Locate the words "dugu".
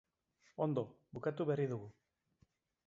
1.77-1.93